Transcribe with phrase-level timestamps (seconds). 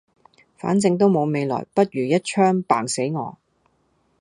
[0.57, 3.37] 反正都冇未來不如一鎗啪死我